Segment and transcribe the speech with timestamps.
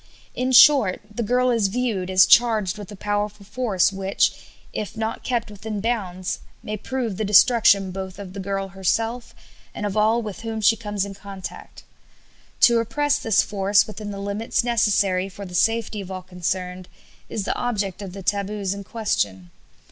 [0.33, 4.33] In short, the girl is viewed as charged with a powerful force which,
[4.73, 9.35] if not kept within bounds, may prove the destruction both of the girl herself
[9.75, 11.83] and of all with whom she comes in contact.
[12.61, 16.87] To repress this force within the limits necessary for the safety of all concerned
[17.29, 19.51] is the object of the taboos in question.